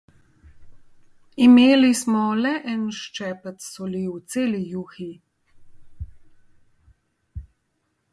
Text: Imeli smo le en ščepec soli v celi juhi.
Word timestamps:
Imeli 1.47 1.91
smo 1.99 2.23
le 2.39 2.53
en 2.73 2.87
ščepec 3.01 3.61
soli 3.65 4.01
v 4.13 4.15
celi 4.37 4.63
juhi. 4.71 5.09